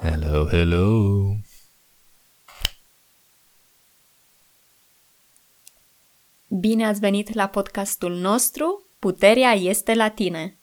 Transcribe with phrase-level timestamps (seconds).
[0.00, 1.36] Hello, hello.
[6.48, 10.58] Bine ați venit la podcastul nostru Puterea este la tine.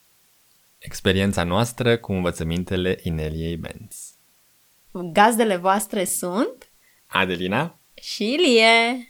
[0.78, 4.16] Experiența noastră cu învățămintele Ineliei Benz.
[4.92, 6.72] Gazdele voastre sunt
[7.08, 7.80] Adelina?
[7.94, 9.08] și Ilie.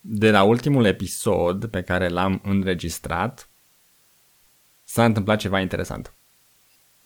[0.00, 3.48] De la ultimul episod pe care l-am înregistrat,
[4.84, 6.15] s-a întâmplat ceva interesant.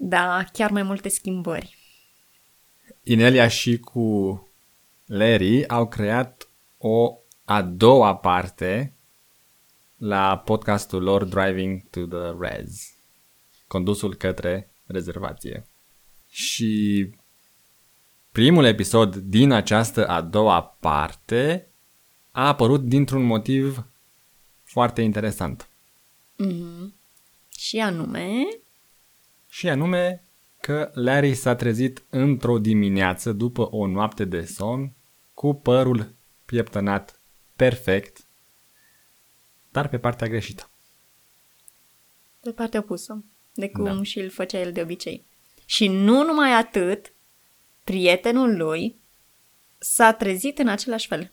[0.03, 1.77] Da, chiar mai multe schimbări.
[3.03, 4.49] Inelia și cu
[5.07, 6.49] Larry au creat
[6.79, 8.93] o a doua parte
[9.97, 12.93] la podcastul lor Driving to the Res,
[13.67, 15.67] condusul către rezervație.
[16.29, 17.11] Și
[18.33, 21.69] primul episod din această a doua parte
[22.31, 23.85] a apărut dintr-un motiv
[24.63, 25.69] foarte interesant.
[27.49, 28.43] Și anume,
[29.61, 30.25] Și anume
[30.61, 34.93] că Larry s-a trezit într-o dimineață după o noapte de somn
[35.35, 37.21] cu părul pieptănat
[37.57, 38.27] perfect,
[39.71, 40.71] dar pe partea greșită.
[42.41, 44.03] pe partea opusă de cum Da.
[44.03, 45.25] și îl făcea el de obicei.
[45.67, 47.13] Și nu numai atât,
[47.85, 48.99] prietenul lui
[49.79, 51.33] s-a trezit în același fel.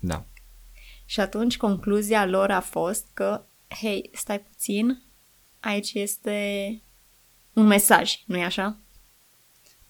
[0.00, 0.26] Da.
[1.04, 5.02] Și atunci concluzia lor a fost că, hei, stai puțin,
[5.60, 6.82] aici este
[7.58, 8.76] un mesaj, nu-i așa?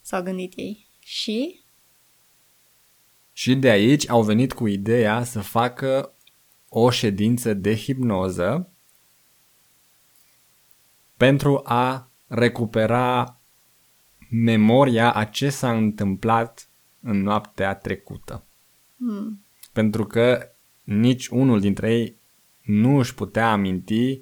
[0.00, 0.86] S-au gândit ei.
[0.98, 1.60] Și
[3.32, 6.12] Și de aici au venit cu ideea să facă
[6.68, 8.72] o ședință de hipnoză
[11.16, 13.38] pentru a recupera
[14.30, 16.68] memoria a ce s-a întâmplat
[17.00, 18.44] în noaptea trecută.
[18.98, 20.48] hmm, Pentru că
[20.84, 22.16] nici unul dintre ei
[22.62, 24.20] nu își putea aminti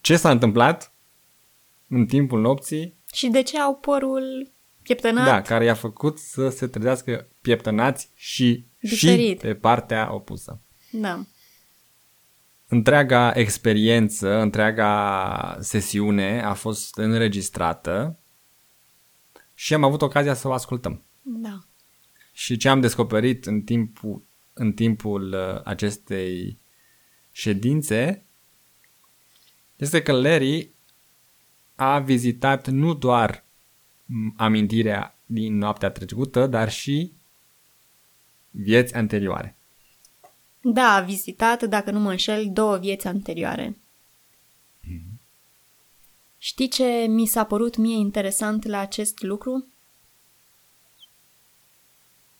[0.00, 0.92] ce s-a întâmplat
[1.88, 5.24] în timpul nopții și de ce au părul pieptănat?
[5.24, 9.40] Da, care i-a făcut să se trezească pieptănați și, și Diferit.
[9.40, 10.60] pe partea opusă.
[10.92, 11.24] da.
[12.70, 18.18] Întreaga experiență, întreaga sesiune a fost înregistrată
[19.54, 21.02] și am avut ocazia să o ascultăm.
[21.22, 21.58] Da.
[22.32, 26.58] Și ce am descoperit în timpul, în timpul uh, acestei
[27.32, 28.24] ședințe
[29.76, 30.70] este că Larry
[31.80, 33.44] a vizitat nu doar
[34.04, 37.12] m, amintirea din noaptea trecută, dar și
[38.50, 39.56] vieți anterioare.
[40.60, 43.78] Da, a vizitat, dacă nu mă înșel, două vieți anterioare.
[46.38, 49.66] Știi ce mi s-a părut mie interesant la acest lucru?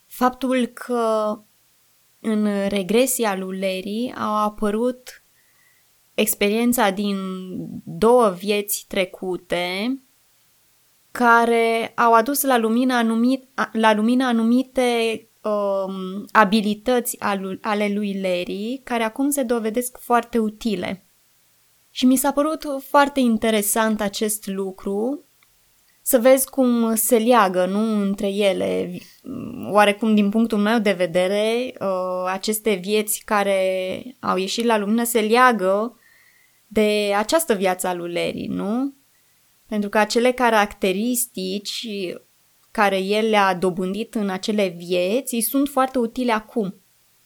[0.06, 1.38] Faptul că
[2.20, 5.17] în regresia lui Larry au apărut
[6.20, 7.16] experiența din
[7.84, 9.94] două vieți trecute
[11.10, 14.88] care au adus la lumină, anumit, a- la lumină anumite
[15.42, 21.06] um, abilități alu- ale lui Larry care acum se dovedesc foarte utile.
[21.90, 25.24] Și mi s-a părut foarte interesant acest lucru,
[26.02, 28.98] să vezi cum se leagă, nu, între ele.
[29.70, 35.20] Oarecum, din punctul meu de vedere, uh, aceste vieți care au ieșit la lumină se
[35.20, 35.98] leagă
[36.68, 38.94] de această viață a lui Larry, nu?
[39.66, 41.86] Pentru că acele caracteristici
[42.70, 46.74] care el le-a dobândit în acele vieți îi sunt foarte utile acum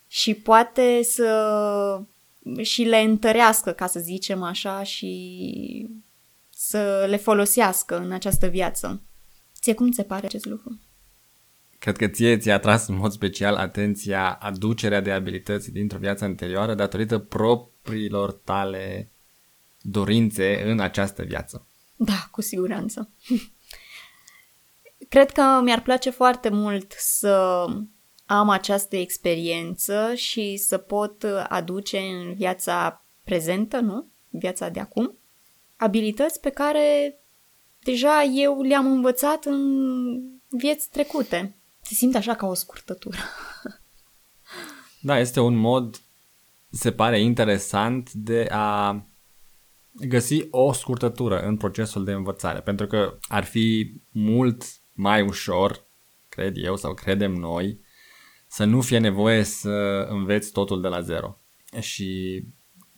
[0.07, 2.01] și poate să
[2.61, 5.87] și le întărească, ca să zicem așa, și
[6.49, 9.01] să le folosească în această viață.
[9.61, 10.79] Ție cum ți se pare acest lucru?
[11.79, 16.73] Cred că ție ți-a tras în mod special atenția aducerea de abilități dintr-o viață anterioară
[16.73, 19.12] datorită propriilor tale
[19.83, 21.67] dorințe în această viață.
[21.95, 23.09] Da, cu siguranță.
[25.09, 27.65] Cred că mi-ar place foarte mult să
[28.25, 34.07] am această experiență și să pot aduce în viața prezentă, nu?
[34.29, 35.17] Viața de acum,
[35.77, 37.17] abilități pe care
[37.83, 39.61] deja eu le-am învățat în
[40.47, 41.55] vieți trecute.
[41.81, 43.17] Se simte așa ca o scurtătură.
[45.05, 46.01] Da, este un mod,
[46.69, 49.01] se pare interesant, de a
[49.93, 54.63] găsi o scurtătură în procesul de învățare, pentru că ar fi mult
[54.93, 55.85] mai ușor,
[56.29, 57.79] cred eu, sau credem noi,
[58.47, 61.39] să nu fie nevoie să înveți totul de la zero.
[61.79, 62.43] Și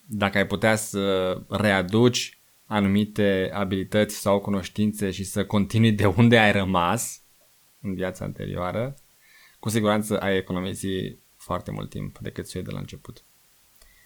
[0.06, 6.52] dacă ai putea să readuci anumite abilități sau cunoștințe și să continui de unde ai
[6.52, 7.22] rămas
[7.82, 8.96] în viața anterioară,
[9.60, 13.24] cu siguranță ai economisi foarte mult timp decât cei de la început.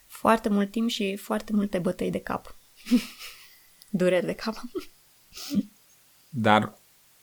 [0.07, 2.58] Foarte mult timp și foarte multe bătăi de cap.
[3.89, 4.55] Dureri de cap.
[6.29, 6.79] Dar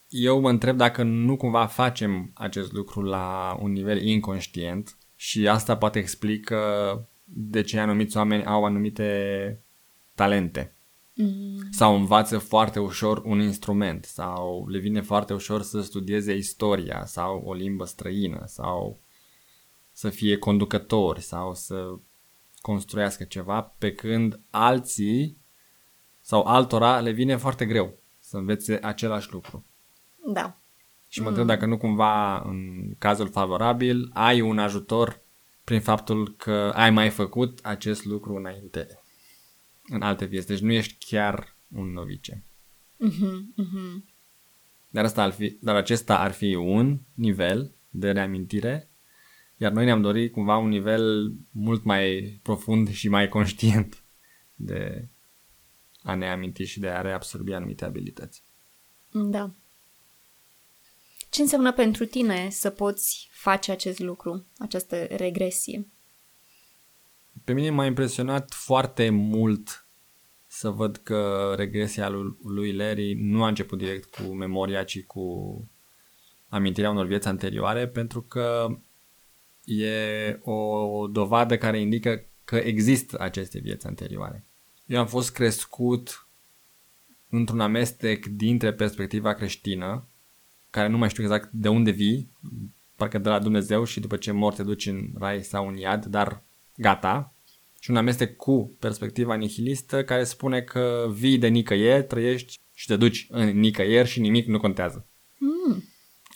[0.09, 5.77] eu mă întreb dacă nu cumva facem acest lucru la un nivel inconștient și asta
[5.77, 6.61] poate explică
[7.25, 9.61] de ce anumiți oameni au anumite
[10.15, 10.75] talente.
[11.15, 11.69] Mm.
[11.71, 17.43] Sau învață foarte ușor un instrument sau le vine foarte ușor să studieze istoria sau
[17.45, 19.01] o limbă străină sau
[19.93, 21.99] să fie conducători sau să
[22.61, 25.39] construiască ceva, pe când alții
[26.27, 29.65] sau altora le vine foarte greu să învețe același lucru.
[30.33, 30.61] Da.
[31.09, 31.53] Și mă întreb mm.
[31.53, 35.21] dacă nu cumva, în cazul favorabil, ai un ajutor
[35.65, 39.03] prin faptul că ai mai făcut acest lucru înainte,
[39.89, 40.47] în alte vieți.
[40.47, 42.45] Deci nu ești chiar un novice.
[43.05, 44.05] Mm-hmm, mm-hmm.
[44.89, 48.91] Dar, asta ar fi, dar acesta ar fi un nivel de reamintire,
[49.57, 54.03] iar noi ne-am dorit cumva un nivel mult mai profund și mai conștient
[54.55, 55.09] de
[56.07, 58.43] a ne aminti și de a reabsorbi anumite abilități.
[59.11, 59.51] Da.
[61.31, 65.87] Ce înseamnă pentru tine să poți face acest lucru, această regresie?
[67.45, 69.87] Pe mine m-a impresionat foarte mult
[70.47, 72.09] să văd că regresia
[72.43, 75.25] lui Larry nu a început direct cu memoria, ci cu
[76.49, 78.79] amintirea unor vieți anterioare, pentru că
[79.65, 84.45] e o dovadă care indică că există aceste vieți anterioare.
[84.87, 86.27] Eu am fost crescut
[87.29, 90.09] într-un amestec dintre perspectiva creștină,
[90.71, 92.31] care nu mai știu exact de unde vii,
[92.97, 96.05] parcă de la Dumnezeu și după ce mor te duci în rai sau în iad,
[96.05, 96.43] dar
[96.77, 97.35] gata.
[97.81, 102.97] Și un amestec cu perspectiva nihilistă care spune că vii de nicăieri, trăiești și te
[102.97, 105.07] duci în nicăieri și nimic nu contează.
[105.39, 105.85] Mm.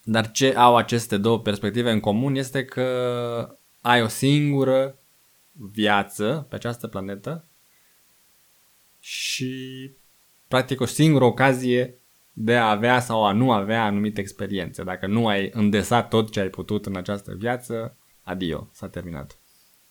[0.05, 4.99] Dar ce au aceste două perspective în comun este că ai o singură
[5.53, 7.45] viață pe această planetă
[9.01, 9.91] și
[10.49, 12.01] practic o singură ocazie
[12.33, 14.83] de a avea sau a nu avea anumite experiențe.
[14.83, 19.41] Dacă nu ai îndesat tot ce ai putut în această viață, adio, s-a terminat.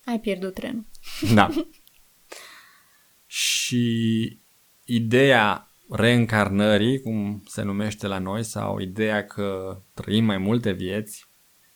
[0.06, 0.86] Ai pierdut trenul.
[1.34, 1.50] Da.
[3.26, 4.40] și
[4.84, 11.28] ideea reîncarnării, cum se numește la noi, sau ideea că trăim mai multe vieți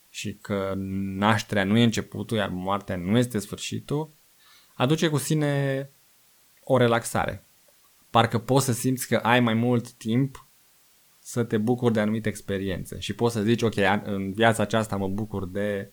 [0.09, 0.74] și că
[1.18, 4.13] nașterea nu e începutul, iar moartea nu este sfârșitul,
[4.75, 5.91] aduce cu sine
[6.63, 7.45] o relaxare.
[8.10, 10.48] Parcă poți să simți că ai mai mult timp
[11.19, 15.07] să te bucuri de anumite experiențe și poți să zici, ok, în viața aceasta mă
[15.07, 15.92] bucur de,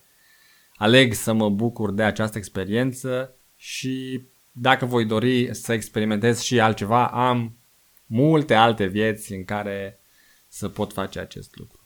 [0.75, 7.07] aleg să mă bucur de această experiență și dacă voi dori să experimentez și altceva,
[7.07, 7.57] am
[8.05, 9.99] multe alte vieți în care
[10.47, 11.79] să pot face acest lucru.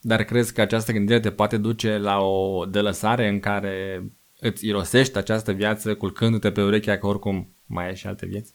[0.00, 4.04] Dar crezi că această gândire te poate duce la o delăsare în care
[4.46, 8.54] îți irosești această viață culcându-te pe urechea că oricum mai ai și alte vieți?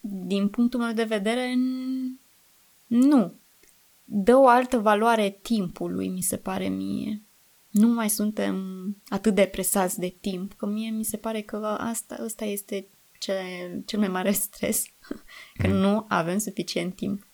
[0.00, 1.54] Din punctul meu de vedere,
[2.86, 3.34] nu.
[4.04, 7.22] Dă o altă valoare timpului, mi se pare mie.
[7.70, 8.56] Nu mai suntem
[9.08, 12.86] atât de presați de timp, că mie mi se pare că asta, asta este
[13.18, 14.84] cel, cel mai mare stres,
[15.54, 15.74] că mm.
[15.74, 17.26] nu avem suficient timp.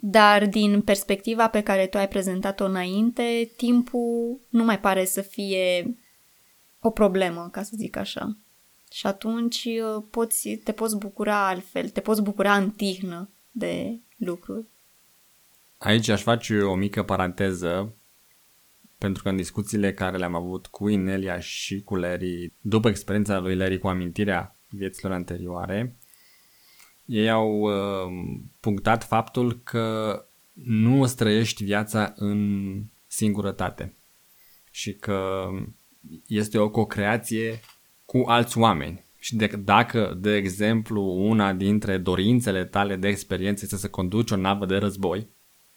[0.00, 5.96] Dar din perspectiva pe care tu ai prezentat-o înainte, timpul nu mai pare să fie
[6.80, 8.36] o problemă, ca să zic așa.
[8.92, 14.66] Și atunci uh, poți, te poți bucura altfel, te poți bucura în tihnă de lucruri.
[15.78, 17.94] Aici aș face o mică paranteză,
[18.98, 23.56] pentru că în discuțiile care le-am avut cu Inelia și cu Larry, după experiența lui
[23.56, 25.96] Larry cu amintirea vieților anterioare,
[27.04, 30.18] ei au uh, punctat faptul că
[30.52, 32.72] nu îți trăiești viața în
[33.06, 33.94] singurătate
[34.70, 35.48] și că
[36.26, 37.60] este o co-creație
[38.04, 39.04] cu alți oameni.
[39.18, 44.36] Și de, dacă, de exemplu, una dintre dorințele tale de experiență este să conduci o
[44.36, 45.26] navă de război,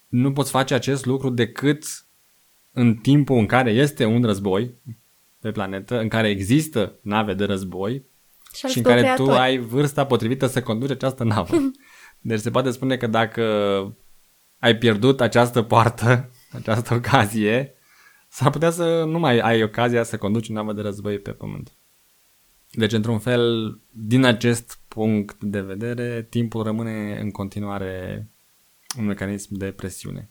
[0.08, 2.06] nu poți face acest lucru decât
[2.72, 4.74] în timpul în care este un război
[5.40, 8.04] pe planetă, în care există nave de război
[8.56, 9.30] și, și în care creatori.
[9.30, 11.58] tu ai vârsta potrivită să conduci această navă.
[12.22, 13.44] deci se poate spune că dacă
[14.60, 17.74] ai pierdut această poartă, această ocazie,
[18.28, 21.72] s-ar putea să nu mai ai ocazia să conduci o navă de război pe pământ.
[22.72, 28.28] Deci, într-un fel, din acest punct de vedere, timpul rămâne în continuare
[28.98, 30.30] un mecanism de presiune.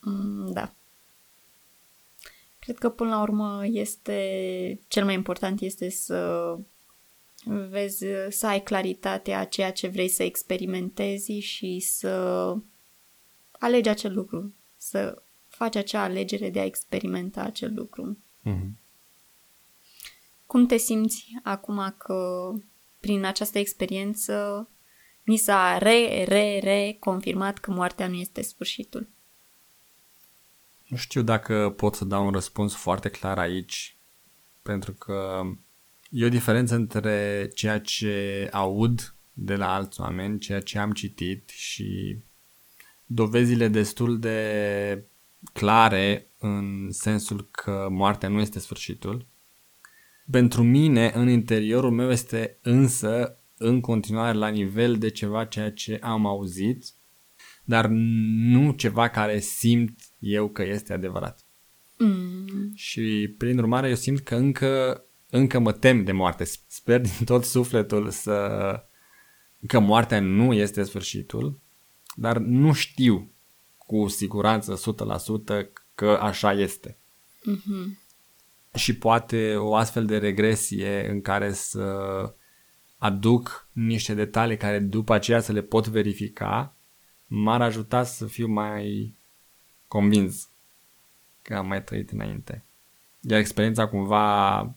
[0.00, 0.72] Mm, da.
[2.64, 6.54] Cred că până la urmă este cel mai important este să
[7.44, 12.54] vezi, să ai claritatea a ceea ce vrei să experimentezi și să
[13.50, 18.18] alegi acel lucru, să faci acea alegere de a experimenta acel lucru.
[18.44, 18.82] Mm-hmm.
[20.46, 22.50] Cum te simți acum că
[23.00, 24.68] prin această experiență
[25.22, 29.08] ni s-a re, re, re confirmat că moartea nu este sfârșitul.
[30.94, 33.96] Nu știu dacă pot să dau un răspuns foarte clar aici,
[34.62, 35.42] pentru că
[36.10, 41.48] e o diferență între ceea ce aud de la alți oameni, ceea ce am citit
[41.48, 42.18] și
[43.06, 45.04] dovezile destul de
[45.52, 49.26] clare în sensul că moartea nu este sfârșitul.
[50.30, 55.98] Pentru mine, în interiorul meu este însă în continuare la nivel de ceva ceea ce
[56.02, 56.84] am auzit,
[57.64, 61.44] dar nu ceva care simt eu că este adevărat.
[61.98, 62.72] Mm.
[62.74, 66.44] Și prin urmare eu simt că încă, încă mă tem de moarte.
[66.66, 68.48] Sper din tot sufletul să
[69.66, 71.60] că moartea nu este sfârșitul,
[72.14, 73.30] dar nu știu
[73.78, 74.80] cu siguranță
[75.54, 76.96] 100% că așa este.
[77.50, 78.02] Mm-hmm.
[78.74, 81.84] Și poate o astfel de regresie în care să
[82.98, 86.76] aduc niște detalii care după aceea să le pot verifica,
[87.26, 89.14] m-ar ajuta să fiu mai
[89.88, 90.48] convins
[91.42, 92.64] că am mai trăit înainte.
[93.20, 94.74] Iar experiența cumva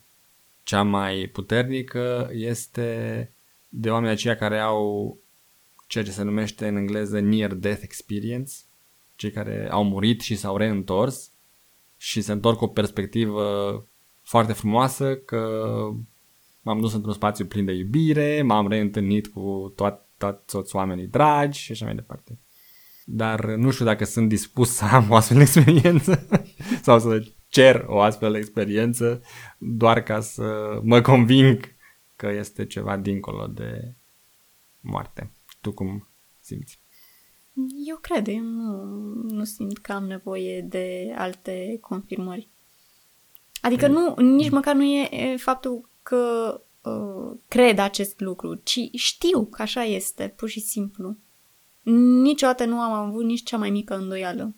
[0.64, 3.32] cea mai puternică este
[3.70, 5.18] de oameni aceia care au
[5.88, 8.54] ceea ce se numește în engleză near death experience,
[9.16, 11.32] cei care au murit și s-au reîntors
[11.98, 13.88] și se întorc cu o perspectivă
[14.22, 15.72] foarte frumoasă că
[16.62, 20.07] m-am dus într-un spațiu plin de iubire, m-am reîntâlnit cu toat,
[20.46, 22.40] toți oamenii dragi și așa mai departe.
[23.06, 26.28] Dar nu știu dacă sunt dispus să am o astfel de experiență
[26.86, 29.22] sau să cer o astfel de experiență
[29.58, 31.76] doar ca să mă conving
[32.16, 33.94] că este ceva dincolo de
[34.80, 35.32] moarte.
[35.62, 36.08] Tu cum
[36.40, 36.80] simți?
[37.86, 38.84] Eu cred, eu nu,
[39.28, 42.50] nu simt că am nevoie de alte confirmări.
[43.62, 49.62] Adică nu, nici măcar nu e faptul că uh, cred acest lucru, ci știu că
[49.62, 51.18] așa este, pur și simplu.
[52.22, 54.56] Niciodată nu am avut nici cea mai mică îndoială.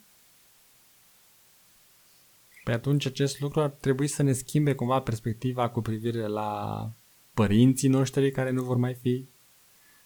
[2.64, 6.92] Păi atunci acest lucru ar trebui să ne schimbe cumva perspectiva cu privire la
[7.34, 9.28] părinții noștri care nu vor mai fi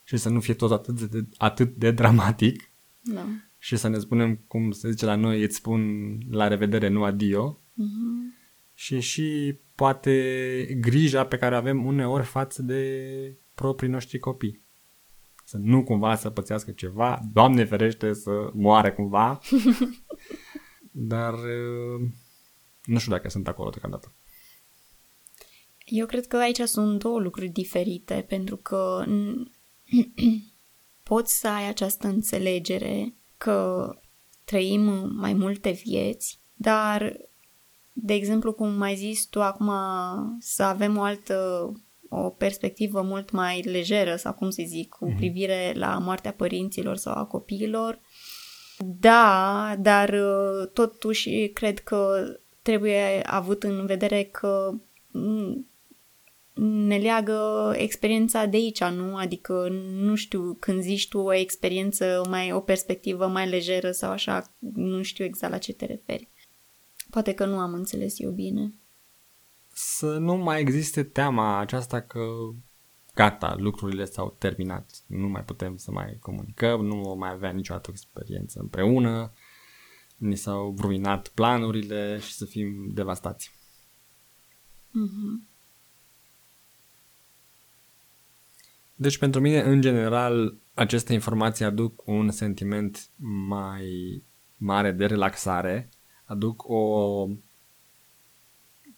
[0.03, 2.69] și să nu fie tot atât de, atât de dramatic
[3.01, 3.25] Da.
[3.57, 5.81] și să ne spunem, cum se zice la noi, îți spun
[6.29, 7.59] la revedere, nu adio.
[7.73, 8.33] Mhm.
[8.73, 14.61] Și și poate grija pe care o avem uneori față de proprii noștri copii.
[15.45, 19.39] Să nu cumva să pățească ceva, Doamne ferește să moare cumva,
[20.91, 22.09] dar uh,
[22.83, 24.13] nu știu dacă sunt acolo deocamdată.
[25.85, 29.51] Eu cred că aici sunt două lucruri diferite, pentru că n-
[31.09, 33.89] poți să ai această înțelegere că
[34.43, 37.17] trăim mai multe vieți, dar,
[37.93, 39.71] de exemplu, cum mai zis tu acum,
[40.39, 41.71] să avem o altă
[42.09, 47.13] o perspectivă mult mai lejeră, sau cum să zic, cu privire la moartea părinților sau
[47.13, 47.99] a copiilor.
[48.77, 52.25] Da, dar uh, totuși cred că
[52.61, 54.71] trebuie avut în vedere că
[55.11, 55.67] mm,
[56.87, 59.15] ne leagă experiența de aici, nu?
[59.15, 64.55] Adică, nu știu, când zici tu o experiență mai, o perspectivă mai lejeră sau așa,
[64.73, 66.29] nu știu exact la ce te referi.
[67.13, 68.73] Poate că nu am înțeles eu bine.
[69.73, 72.19] Să nu mai existe teama aceasta că
[73.15, 77.89] gata, lucrurile s-au terminat, nu mai putem să mai comunicăm, nu vom mai avea niciodată
[77.89, 79.33] o experiență împreună,
[80.17, 83.51] ni s-au ruinat planurile și să fim devastați.
[84.91, 85.47] Mhm.
[88.95, 93.09] Deci pentru mine, în general, aceste informații aduc un sentiment
[93.47, 94.23] mai
[94.57, 95.89] mare de relaxare,
[96.33, 97.27] aduc o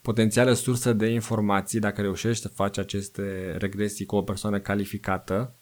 [0.00, 5.54] potențială sursă de informații dacă reușești să faci aceste regresii cu o persoană calificată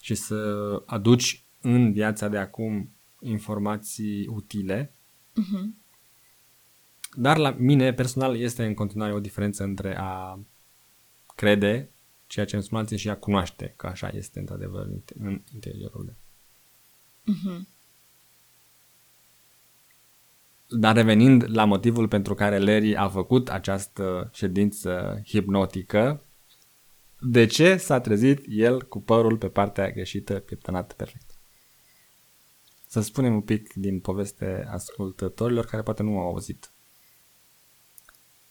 [0.00, 0.36] și să
[0.86, 2.90] aduci în viața de acum
[3.20, 4.92] informații utile.
[5.34, 5.74] Mhm.
[7.14, 10.38] Dar la mine, personal, este în continuare o diferență între a
[11.36, 11.90] crede
[12.26, 15.40] ceea ce îmi spun alții și a cunoaște că așa este într-adevăr în inte- în
[15.54, 16.16] interiorul meu.
[17.36, 17.68] Mhm.
[20.68, 26.24] Dar revenind la motivul pentru care Larry a făcut această ședință hipnotică,
[27.20, 31.30] de ce s-a trezit el cu părul pe partea greșită, pieptănat perfect?
[32.86, 36.70] Să spunem un pic din poveste ascultătorilor care poate nu au auzit.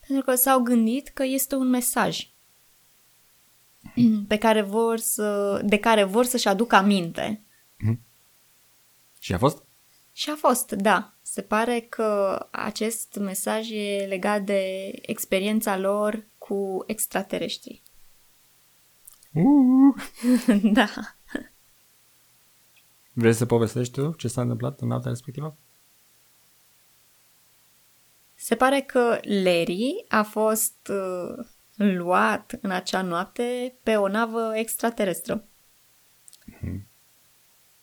[0.08, 2.30] Pentru că s-au gândit că este un mesaj
[4.28, 7.44] pe care vor să, de care vor să-și aducă aminte.
[9.20, 9.65] Și a fost?
[10.18, 11.14] Și a fost, da.
[11.22, 17.82] Se pare că acest mesaj e legat de experiența lor cu extraterestri.
[19.34, 19.96] Uh!
[20.78, 20.88] da.
[23.14, 25.58] Vrei să povestești tu ce s-a întâmplat în noaptea respectivă?
[28.36, 31.46] Se pare că Larry a fost uh,
[31.76, 35.48] luat în acea noapte pe o navă extraterestră.
[36.52, 36.82] Mm-hmm.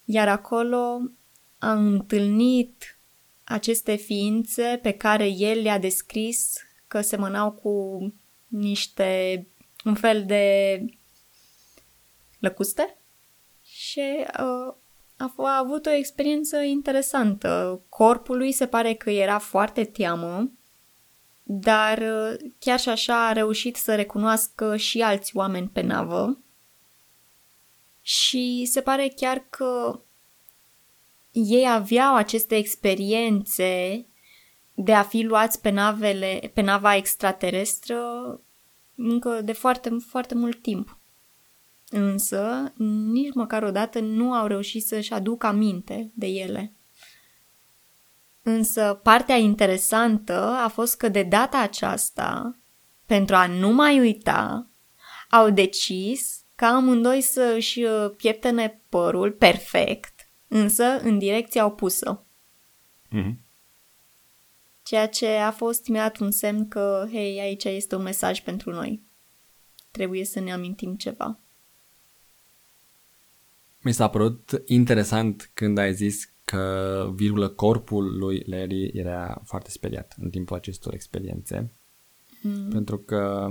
[0.04, 1.00] Iar acolo
[1.62, 2.99] a întâlnit
[3.45, 6.57] aceste ființe pe care el le-a descris
[6.88, 7.99] că semănau cu
[8.47, 9.47] niște
[9.85, 10.85] un fel de
[12.38, 12.97] lăcuste
[13.62, 14.75] și uh,
[15.16, 17.81] a, a avut o experiență interesantă.
[17.88, 20.50] Corpul lui se pare că era foarte teamă,
[21.42, 26.38] dar uh, chiar și așa a reușit să recunoască și alți oameni pe navă
[28.00, 30.00] și se pare chiar că
[31.32, 34.06] ei aveau aceste experiențe
[34.74, 38.00] de a fi luați pe, navele, pe nava extraterestră
[38.94, 40.98] încă de foarte, foarte mult timp.
[41.90, 42.72] Însă,
[43.12, 46.72] nici măcar odată nu au reușit să-și aducă aminte de ele.
[48.42, 52.58] Însă, partea interesantă a fost că de data aceasta,
[53.06, 54.66] pentru a nu mai uita,
[55.30, 60.21] au decis ca amândoi să își uh, pieptene părul perfect,
[60.52, 62.25] însă în direcția opusă.
[63.11, 63.35] Mm-hmm.
[64.82, 69.02] Ceea ce a fost imediat un semn că, hei, aici este un mesaj pentru noi.
[69.90, 71.38] Trebuie să ne amintim ceva.
[73.80, 80.14] Mi s-a părut interesant când ai zis că, virgulă, corpul lui Larry era foarte speriat
[80.18, 81.71] în timpul acestor experiențe.
[82.42, 82.68] Mm.
[82.68, 83.49] Pentru că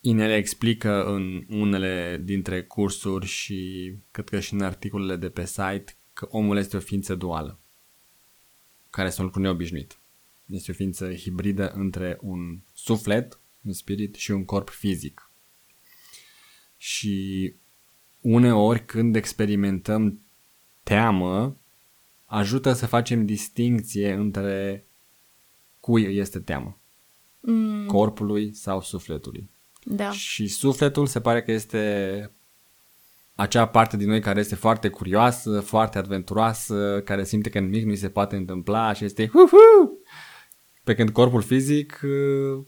[0.00, 5.96] Inele explică în unele dintre cursuri și cred că și în articolele de pe site
[6.12, 7.58] că omul este o ființă duală,
[8.90, 9.98] care este un lucru neobișnuit.
[10.46, 15.30] Este o ființă hibridă între un suflet, un spirit și un corp fizic.
[16.76, 17.54] Și
[18.20, 20.20] uneori când experimentăm
[20.82, 21.56] teamă,
[22.24, 24.84] ajută să facem distinție între
[25.80, 26.78] cui este teamă.
[27.40, 27.86] Mm.
[27.86, 29.50] Corpului sau sufletului.
[29.92, 30.10] Da.
[30.10, 32.32] Și sufletul se pare că este
[33.34, 37.94] acea parte din noi care este foarte curioasă, foarte adventuroasă, care simte că nimic nu
[37.94, 39.98] se poate întâmpla și este hu-hu!
[40.84, 42.64] Pe când corpul fizic uh,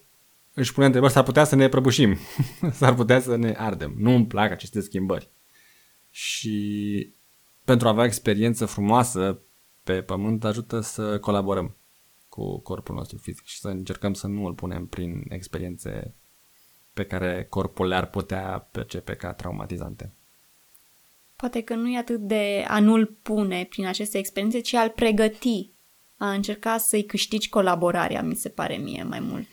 [0.54, 2.16] își pune întrebări, s-ar putea să ne prăbușim,
[2.78, 3.94] s-ar putea să ne ardem.
[3.96, 5.30] Nu îmi plac aceste schimbări.
[6.10, 7.14] Și
[7.64, 9.40] pentru a avea experiență frumoasă
[9.82, 11.76] pe pământ ajută să colaborăm
[12.28, 16.14] cu corpul nostru fizic și să încercăm să nu îl punem prin experiențe
[16.92, 20.12] pe care corpul le-ar putea percepe ca traumatizante.
[21.36, 25.70] Poate că nu e atât de a nu-l pune prin aceste experiențe, ci a-l pregăti,
[26.16, 29.48] a încerca să-i câștigi colaborarea, mi se pare mie mai mult,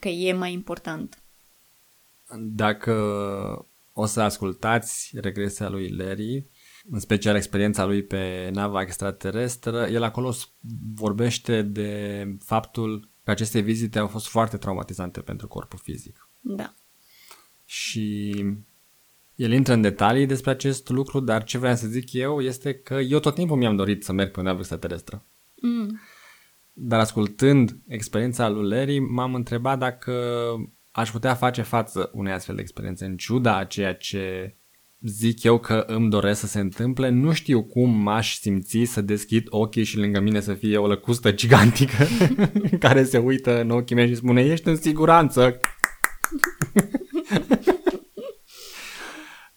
[0.00, 1.22] că e mai important.
[2.38, 2.92] Dacă
[3.92, 6.46] o să ascultați regresia lui Larry,
[6.90, 10.34] în special experiența lui pe nava extraterestră, el acolo
[10.94, 16.23] vorbește de faptul că aceste vizite au fost foarte traumatizante pentru corpul fizic.
[16.44, 16.74] Da.
[17.64, 18.44] Și
[19.34, 22.94] el intră în detalii despre acest lucru, dar ce vreau să zic eu este că
[22.94, 25.24] eu tot timpul mi-am dorit să merg pe o navă extraterestră.
[25.54, 26.00] Mm.
[26.72, 30.12] Dar ascultând experiența lui Larry, m-am întrebat dacă
[30.90, 34.54] aș putea face față unei astfel de experiențe, în ciuda a ceea ce
[35.00, 39.46] zic eu că îmi doresc să se întâmple, nu știu cum m-aș simți să deschid
[39.48, 42.06] ochii și lângă mine să fie o lăcustă gigantică
[42.78, 45.58] care se uită în ochii mei și spune ești în siguranță.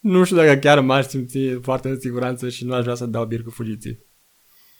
[0.00, 3.26] nu știu dacă chiar m-aș simți foarte în siguranță și nu aș vrea să dau
[3.26, 3.98] bir cu fugiții.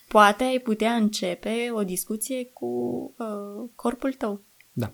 [0.07, 2.65] Poate ai putea începe o discuție cu
[3.17, 4.43] uh, corpul tău.
[4.71, 4.93] Da.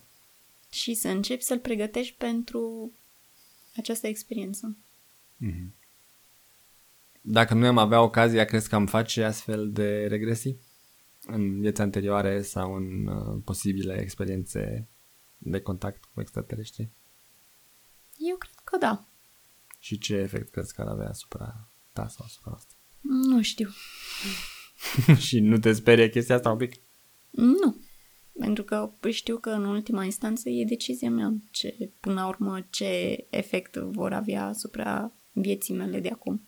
[0.71, 2.91] Și să începi să-l pregătești pentru
[3.75, 4.77] această experiență.
[5.41, 5.67] Mm-hmm.
[7.21, 10.59] Dacă nu am avea ocazia, crezi că am face astfel de regresii?
[11.25, 14.87] În vieți anterioare sau în uh, posibile experiențe
[15.49, 16.89] de contact cu extraterestri?
[18.17, 19.07] Eu cred că da.
[19.79, 22.73] Și ce efect crezi că ar avea asupra ta sau asupra asta?
[23.01, 23.69] Nu știu.
[25.25, 26.73] și nu te sperie chestia asta un pic?
[27.29, 27.75] Nu.
[28.39, 33.25] Pentru că știu că în ultima instanță e decizia mea ce, până la urmă, ce
[33.29, 36.47] efect vor avea asupra vieții mele de acum.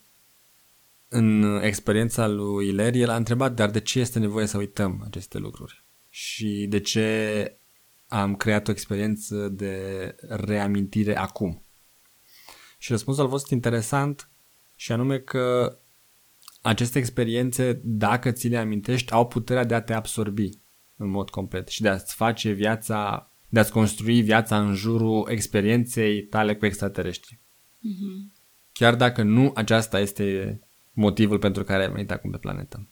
[1.08, 5.38] În experiența lui Larry, el a întrebat, dar de ce este nevoie să uităm aceste
[5.38, 5.84] lucruri?
[6.08, 7.58] Și de ce
[8.08, 11.62] am creat o experiență de reamintire acum?
[12.78, 14.30] Și răspunsul a fost interesant
[14.76, 15.78] și anume că
[16.62, 20.50] aceste experiențe, dacă ți le amintești, au puterea de a te absorbi
[20.96, 26.22] în mod complet și de a-ți face viața, de a-ți construi viața în jurul experienței
[26.22, 27.38] tale cu extraterestri.
[27.38, 28.36] Mm-hmm.
[28.72, 30.60] Chiar dacă nu aceasta este
[30.92, 32.88] motivul pentru care ai venit acum pe planetă.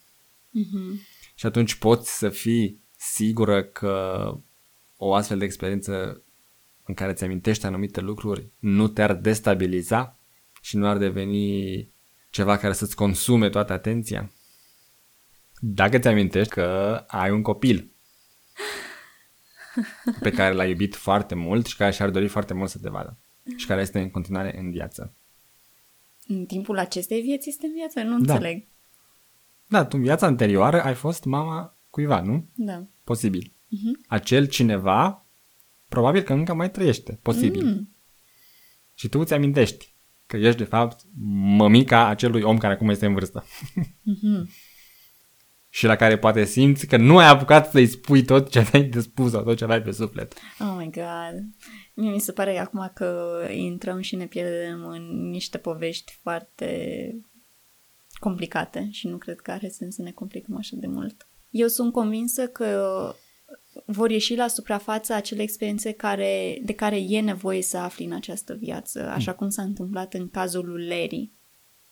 [0.50, 1.00] Mhm.
[1.34, 4.30] Și atunci poți să fii sigură că
[4.96, 6.22] o astfel de experiență
[6.84, 10.18] în care ți amintești anumite lucruri nu te-ar destabiliza
[10.60, 11.88] și nu ar deveni
[12.30, 14.30] ceva care să-ți consume toată atenția.
[15.60, 16.64] Dacă ți amintești că
[17.06, 17.90] ai un copil
[20.20, 23.16] pe care l-ai iubit foarte mult și care și-ar dori foarte mult să te vadă
[23.56, 25.14] și care este în continuare în viață.
[26.26, 28.00] În timpul acestei vieți este în viață?
[28.02, 28.32] Nu Da.
[28.34, 28.66] înțeleg.
[29.66, 32.48] Da, tu în viața anterioară ai fost mama cuiva, nu?
[32.54, 32.84] Da.
[33.04, 33.52] Posibil.
[33.68, 34.04] Mhm.
[34.08, 35.26] Acel cineva
[35.88, 37.18] probabil că încă mai trăiește.
[37.22, 37.64] Posibil.
[37.64, 37.96] Mm.
[38.94, 39.94] Și tu îți amintești
[40.26, 41.00] că ești de fapt
[41.56, 43.44] mămica acelui om care acum este în vârstă.
[44.02, 44.48] Mhm.
[45.76, 49.00] și la care poate simți că nu ai apucat să-i spui tot ce aveai de
[49.00, 50.34] spus sau tot ce aveai pe suflet.
[50.58, 51.44] Oh my god.
[51.94, 57.10] Mie mi se pare acum că intrăm și ne pierdem în niște povești foarte
[58.18, 61.28] complicate și nu cred că are sens să ne complicăm așa de mult.
[61.50, 63.14] Eu sunt convinsă că
[63.84, 68.54] vor ieși la suprafață acele experiențe care, de care e nevoie să afli în această
[68.54, 71.30] viață, așa cum s-a întâmplat în cazul lui Larry.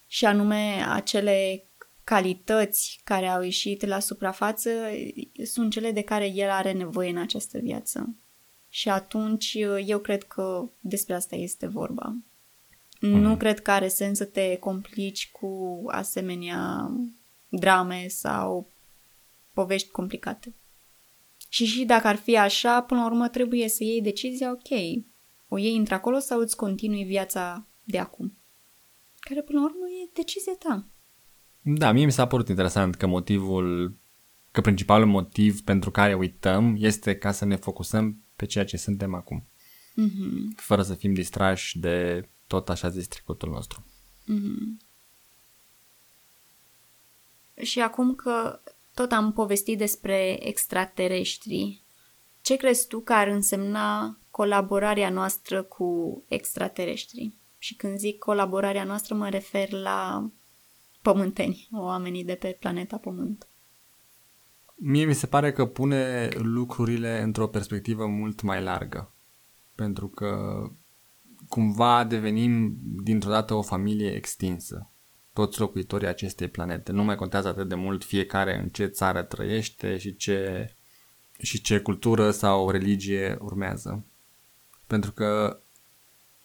[0.07, 1.65] Și anume acele
[2.05, 4.71] calități care au ieșit la suprafață
[5.45, 8.15] sunt cele de care el are nevoie în această viață.
[8.69, 12.17] Și atunci eu cred că despre asta este vorba.
[13.01, 16.91] Nu cred că are sens să te complici cu asemenea
[17.49, 18.71] drame sau
[19.53, 20.53] povești complicate.
[21.55, 25.03] Și și dacă ar fi așa, până la urmă trebuie să iei decizia, ok,
[25.49, 28.37] o iei într-acolo sau îți continui viața de acum.
[29.19, 30.87] Care până la urmă e decizia ta.
[31.63, 33.97] Da, mie mi s-a părut interesant că motivul,
[34.51, 39.15] că principalul motiv pentru care uităm este ca să ne focusăm pe ceea ce suntem
[39.15, 39.47] acum,
[39.95, 40.55] Mhm.
[40.57, 43.87] fără să fim distrași de tot așa zis trecutul nostru.
[47.63, 48.61] Și acum că
[48.95, 51.83] tot am povestit despre extraterestri,
[52.41, 57.39] ce crezi tu că ar însemna colaborarea noastră cu extraterestri?
[57.59, 60.31] Și când zic colaborarea noastră, mă refer la
[61.03, 63.49] pământeni, oamenii de pe planeta Pământ.
[64.75, 69.15] Mie mi se pare că pune lucrurile într-o perspectivă mult mai largă.
[69.75, 70.63] Pentru că
[71.49, 74.91] cumva devenim dintr-o dată o familie extinsă.
[75.35, 76.93] Toți locuitorii acestei planete.
[76.93, 80.71] Nu mai contează atât de mult fiecare în ce țară trăiește și ce,
[81.39, 84.05] și ce cultură sau religie urmează.
[84.87, 85.61] Pentru că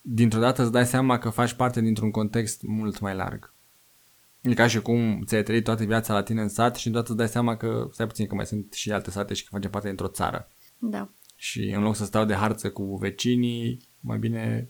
[0.02, 3.54] dintr-o dată îți dai seama că faci parte dintr-un context mult mai larg.
[4.42, 7.18] E ca și cum ți-ai trăit toată viața la tine în sat și deodată îți
[7.18, 9.88] dai seama că, stai puțin, că mai sunt și alte sate și că facem parte
[9.88, 10.52] dintr-o țară.
[10.78, 11.10] Da.
[11.36, 14.70] Și în loc să stau de harță cu vecinii, mai bine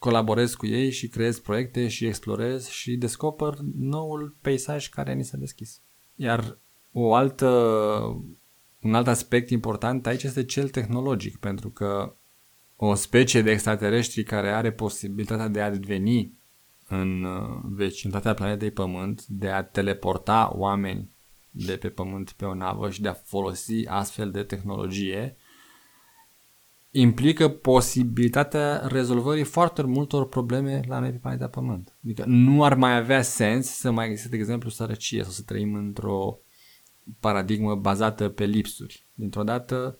[0.00, 5.36] colaborez cu ei și creez proiecte și explorez și descoper noul peisaj care ni s-a
[5.36, 5.80] deschis.
[6.14, 6.58] Iar
[6.92, 7.48] o altă,
[8.80, 12.16] un alt aspect important aici este cel tehnologic, pentru că
[12.76, 16.38] o specie de extraterestri care are posibilitatea de a deveni
[16.88, 21.10] în uh, vecinătatea planetei Pământ, de a teleporta oameni
[21.50, 25.36] de pe Pământ pe o navă și de a folosi astfel de tehnologie,
[26.90, 31.96] implică posibilitatea rezolvării foarte multor probleme la noi pe planeta Pământ.
[32.04, 35.74] Adică nu ar mai avea sens să mai existe, de exemplu, sărăcie sau să trăim
[35.74, 36.38] într-o
[37.20, 39.06] paradigmă bazată pe lipsuri.
[39.14, 39.98] Dintr-o dată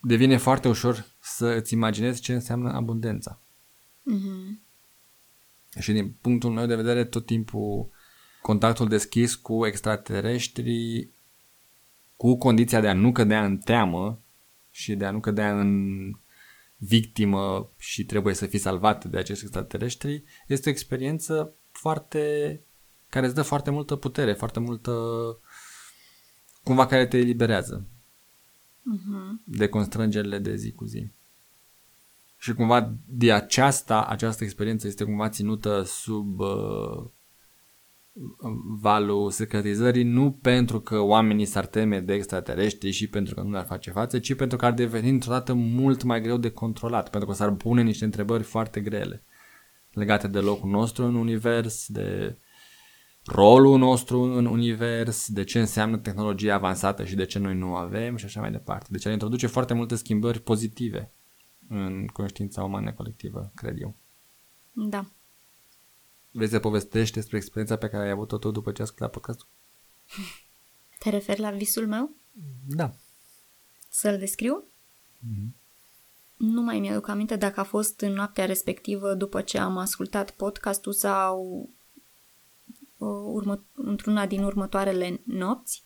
[0.00, 3.40] devine foarte ușor să îți imaginezi ce înseamnă abundența.
[4.02, 4.62] Mhm.
[5.78, 7.90] Și din punctul meu de vedere, tot timpul
[8.42, 11.08] contactul deschis cu extraterestri,
[12.16, 14.20] cu condiția de a nu cădea în teamă
[14.70, 16.10] și de a nu cădea în
[16.76, 22.60] victimă și trebuie să fii salvat de acești extraterestri, este o experiență foarte
[23.08, 24.92] care îți dă foarte multă putere, foarte multă
[26.62, 27.86] cumva care te eliberează
[28.82, 29.42] Mhm.
[29.44, 31.10] de constrângerile de zi cu zi.
[32.38, 37.04] Și cumva de aceasta, această experiență este cumva ținută sub uh,
[38.80, 43.66] valul secretizării, nu pentru că oamenii s-ar teme de extraterestri și pentru că nu le-ar
[43.66, 47.28] face față, ci pentru că ar deveni într-o dată mult mai greu de controlat, pentru
[47.28, 49.24] că s-ar pune niște întrebări foarte grele
[49.92, 52.38] legate de locul nostru în univers, de
[53.24, 58.16] rolul nostru în univers, de ce înseamnă tehnologia avansată și de ce noi nu avem
[58.16, 58.86] și așa mai departe.
[58.90, 61.12] Deci ar introduce foarte multe schimbări pozitive
[61.68, 63.94] în conștiința umană colectivă, cred eu.
[64.72, 65.06] Da.
[66.30, 69.46] Vrei să povestești despre experiența pe care ai avut-o tu după ce ai ascultat podcastul?
[70.98, 72.10] Te referi la visul meu?
[72.68, 72.92] Da.
[73.88, 74.64] Să-l descriu?
[76.36, 80.92] Nu mai mi-aduc aminte dacă a fost în noaptea respectivă după ce am ascultat podcastul
[80.92, 81.68] sau
[83.06, 85.84] urmă, într-una din următoarele nopți.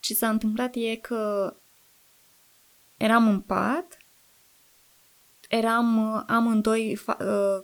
[0.00, 1.54] Ce s-a întâmplat e că
[2.96, 3.95] eram în pat,
[5.48, 7.18] eram amândoi fa-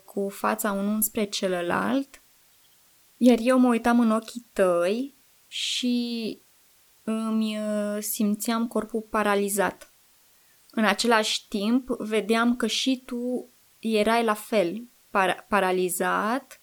[0.05, 2.23] cu fața unul spre celălalt,
[3.17, 5.15] iar eu mă uitam în ochii tăi
[5.47, 6.39] și
[7.03, 7.57] îmi
[8.01, 9.93] simțeam corpul paralizat.
[10.71, 16.61] În același timp, vedeam că și tu erai la fel, par- paralizat,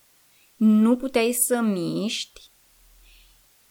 [0.56, 2.42] nu puteai să miști,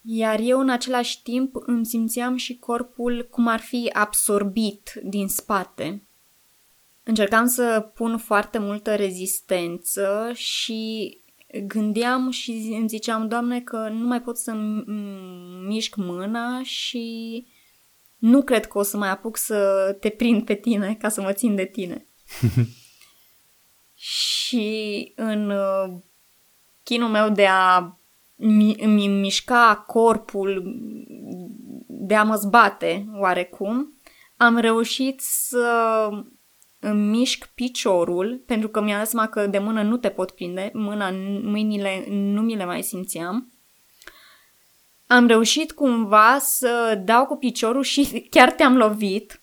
[0.02, 6.07] iar eu în același timp îmi simțeam și corpul cum ar fi absorbit din spate.
[7.08, 11.20] Încercam să pun foarte multă rezistență și
[11.66, 14.52] gândeam și îmi ziceam, Doamne, că nu mai pot să
[15.66, 17.46] mișc mâna și
[18.16, 21.32] nu cred că o să mai apuc să te prind pe tine ca să mă
[21.32, 22.06] țin de tine.
[23.94, 25.98] și în uh,
[26.82, 27.98] chinul meu de a
[28.36, 30.62] mi mișca corpul,
[31.86, 33.98] de a mă zbate oarecum,
[34.36, 36.08] am reușit să
[36.80, 40.70] îmi mișc piciorul, pentru că mi-am dat seama că de mână nu te pot prinde,
[40.74, 41.10] mâna,
[41.42, 43.52] mâinile nu mi le mai simțeam.
[45.06, 49.42] Am reușit cumva să dau cu piciorul și chiar te-am lovit.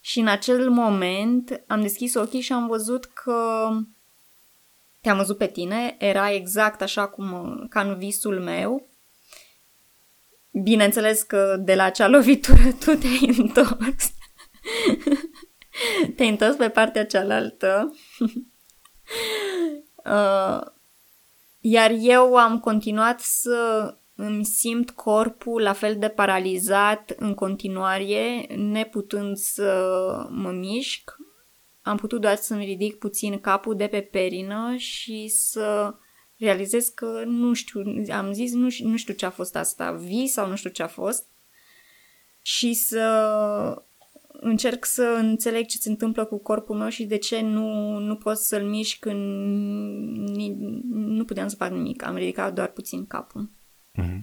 [0.00, 3.68] Și în acel moment am deschis ochii și am văzut că
[5.00, 8.88] te-am văzut pe tine, era exact așa cum ca în visul meu.
[10.62, 14.12] Bineînțeles că de la acea lovitură tu te-ai întors.
[16.16, 17.94] te-ai întors pe partea cealaltă.
[20.04, 20.60] uh,
[21.60, 29.36] iar eu am continuat să îmi simt corpul la fel de paralizat în continuare, neputând
[29.36, 31.16] să mă mișc.
[31.82, 35.94] Am putut doar să-mi ridic puțin capul de pe perină și să
[36.36, 40.48] realizez că nu știu, am zis nu, nu știu ce a fost asta, vis sau
[40.48, 41.26] nu știu ce a fost
[42.42, 43.82] și să
[44.42, 48.36] încerc să înțeleg ce se întâmplă cu corpul meu și de ce nu, nu pot
[48.36, 49.20] să-l mișc când
[50.90, 52.04] nu puteam să fac nimic.
[52.04, 53.50] Am ridicat doar puțin capul.
[54.00, 54.20] Mm-hmm.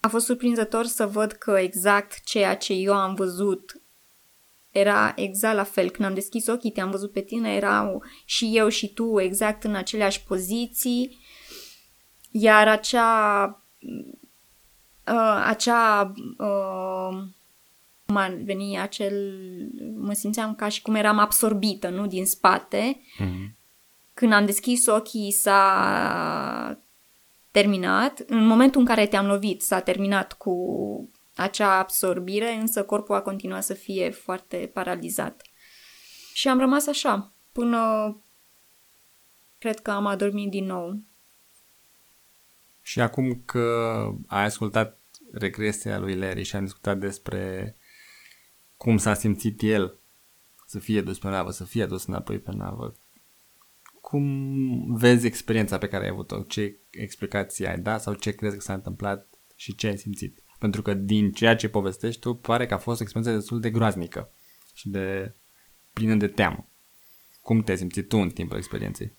[0.00, 3.80] A fost surprinzător să văd că exact ceea ce eu am văzut
[4.70, 5.90] era exact la fel.
[5.90, 9.74] Când am deschis ochii, te-am văzut pe tine, erau și eu și tu exact în
[9.74, 11.18] aceleași poziții.
[12.30, 13.44] Iar acea...
[15.06, 16.12] Uh, acea...
[16.38, 17.34] Uh,
[18.06, 19.38] cum ar veni acel...
[19.96, 22.06] Mă simțeam ca și cum eram absorbită, nu?
[22.06, 23.00] Din spate.
[23.00, 23.54] Mm-hmm.
[24.14, 26.78] Când am deschis ochii s-a
[27.50, 28.18] terminat.
[28.26, 30.54] În momentul în care te-am lovit s-a terminat cu
[31.34, 35.42] acea absorbire, însă corpul a continuat să fie foarte paralizat.
[36.32, 38.16] Și am rămas așa, până
[39.58, 40.98] cred că am adormit din nou.
[42.82, 44.98] Și acum că ai ascultat
[45.32, 47.76] regresia lui Larry și am discutat despre
[48.76, 49.98] cum s-a simțit el
[50.66, 52.94] să fie dus pe navă, să fie dus înapoi pe navă,
[54.00, 56.42] cum vezi experiența pe care ai avut-o?
[56.42, 60.42] Ce explicații ai dat sau ce crezi că s-a întâmplat și ce ai simțit?
[60.58, 63.70] Pentru că din ceea ce povestești tu, pare că a fost o experiență destul de
[63.70, 64.32] groaznică
[64.74, 65.34] și de
[65.92, 66.68] plină de teamă.
[67.40, 69.12] Cum te-ai simțit tu în timpul experienței?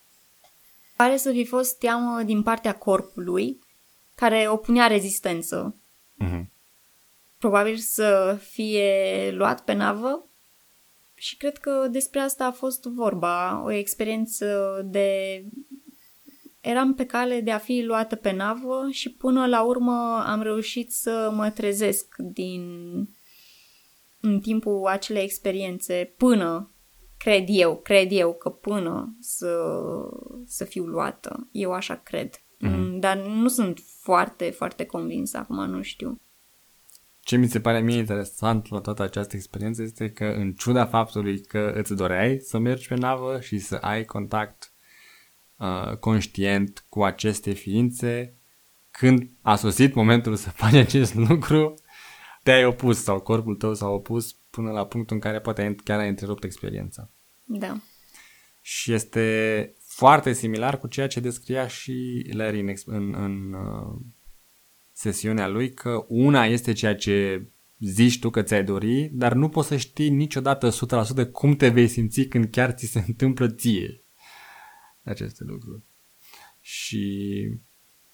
[0.96, 3.60] Pare să fi fost teamă din partea corpului,
[4.16, 5.82] care opunea rezistență.
[7.38, 7.46] Uh-huh.
[7.50, 10.30] Probabil să fie luat pe navă
[11.14, 15.44] și cred că despre asta a fost vorba, o experiență de...
[16.62, 20.92] Eram pe cale de a fi luată pe navă și până la urmă am reușit
[20.92, 22.62] să mă trezesc din...
[24.20, 26.72] în timpul acelei experiențe, până,
[27.18, 29.58] cred eu, cred eu că până să,
[30.46, 31.48] să fiu luată.
[31.52, 32.36] Eu așa cred.
[32.36, 33.00] Mm-hmm.
[33.00, 36.22] Dar nu sunt foarte, foarte convinsă acum, nu știu.
[37.28, 41.42] Ce mi se pare mie interesant la toată această experiență este că în ciuda faptului
[41.42, 44.72] că îți doreai să mergi pe navă și să ai contact
[45.56, 48.34] uh, conștient cu aceste ființe,
[48.92, 51.74] când a sosit momentul să faci acest lucru,
[52.44, 56.10] te-ai opus sau corpul tău s-a opus până la punctul în care poate chiar ai
[56.10, 57.10] întrerupt experiența.
[57.44, 57.78] Da.
[58.62, 64.00] Și este foarte similar cu ceea ce descria și Larry în, în, în uh,
[64.98, 67.46] sesiunea lui că una este ceea ce
[67.80, 71.88] zici tu că ți-ai dori, dar nu poți să știi niciodată 100% cum te vei
[71.88, 74.02] simți când chiar ți se întâmplă ție
[75.04, 75.82] aceste lucruri.
[76.62, 77.50] Și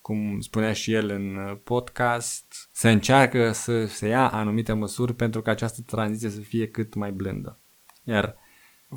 [0.01, 5.51] cum spunea și el în podcast, se încearcă să se ia anumite măsuri pentru ca
[5.51, 7.59] această tranziție să fie cât mai blândă.
[8.03, 8.35] Iar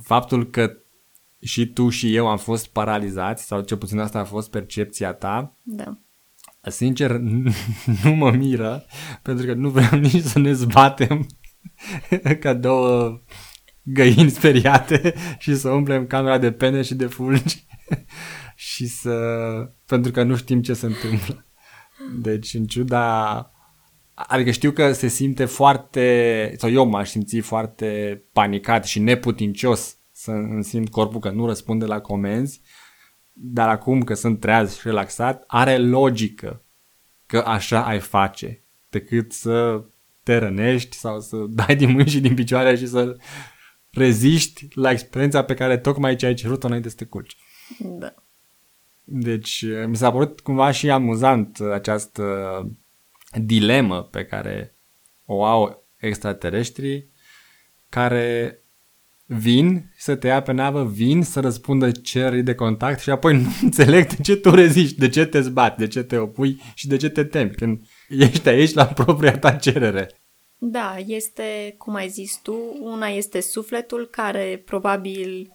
[0.02, 0.76] faptul că
[1.40, 5.56] și tu și eu am fost paralizați, sau cel puțin asta a fost percepția ta,
[5.62, 5.98] Da.
[6.70, 7.10] Sincer,
[8.02, 8.84] nu mă miră,
[9.22, 11.26] pentru că nu vreau nici să ne zbatem
[12.40, 13.20] ca două
[13.82, 17.66] găini speriate și să umplem camera de pene și de fulgi
[18.54, 19.14] și să...
[19.86, 21.46] pentru că nu știm ce se întâmplă.
[22.18, 23.50] Deci, în ciuda...
[24.14, 26.54] Adică știu că se simte foarte...
[26.58, 31.84] sau eu m-aș simți foarte panicat și neputincios să îmi simt corpul că nu răspunde
[31.84, 32.60] la comenzi,
[33.38, 36.64] dar acum că sunt treaz și relaxat, are logică
[37.26, 39.84] că așa ai face, decât să
[40.22, 43.16] te rănești sau să dai din mâini și din picioare și să
[43.90, 47.36] reziști la experiența pe care tocmai ce ai cerut-o înainte să te culci.
[47.78, 48.14] Da.
[49.04, 52.22] Deci mi s-a părut cumva și amuzant această
[53.32, 54.74] dilemă pe care
[55.24, 57.10] o au extraterestrii
[57.88, 58.58] care
[59.26, 63.48] vin să te ia pe navă, vin să răspundă cererii de contact și apoi nu
[63.62, 66.96] înțeleg de ce tu reziști, de ce te zbați, de ce te opui și de
[66.96, 70.10] ce te temi când ești aici la propria ta cerere.
[70.58, 75.52] Da, este, cum ai zis tu, una este sufletul care probabil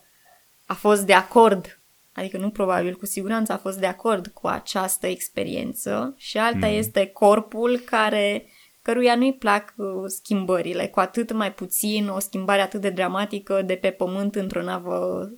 [0.66, 1.82] a fost de acord,
[2.14, 6.78] adică nu probabil, cu siguranță a fost de acord cu această experiență și alta mm.
[6.78, 8.46] este corpul care
[8.82, 13.76] căruia nu-i plac uh, schimbările, cu atât mai puțin o schimbare atât de dramatică de
[13.76, 15.30] pe pământ într-o navă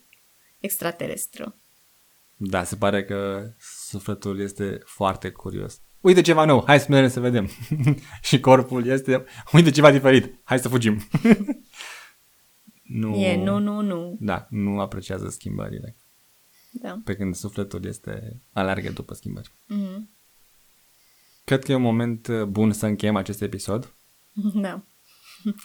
[0.59, 1.55] extraterestră.
[2.35, 5.81] Da, se pare că sufletul este foarte curios.
[6.01, 7.49] Uite ceva nou, hai să mergem să vedem.
[8.21, 11.01] și corpul este, uite ceva diferit, hai să fugim.
[13.01, 14.17] nu, e, nu, nu, nu.
[14.19, 15.95] Da, nu apreciază schimbările.
[16.71, 17.01] Da.
[17.03, 19.51] Pe când sufletul este alergă după schimbări.
[19.51, 20.13] Mm-hmm.
[21.43, 23.95] Cred că e un moment uh, bun să încheiem acest episod.
[24.53, 24.83] Da.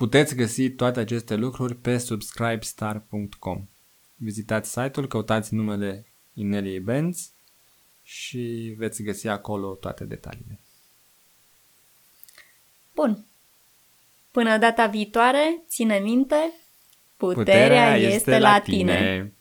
[0.00, 3.68] Puteți găsi toate aceste lucruri pe subscribestar.com.
[4.16, 7.32] Vizitați site-ul, căutați numele Ineliei Benz
[8.02, 10.60] și veți găsi acolo toate detaliile.
[12.94, 13.26] Bun.
[14.30, 16.52] Până data viitoare, ține minte,
[17.16, 18.96] puterea, puterea este, este la tine.
[18.96, 19.34] tine.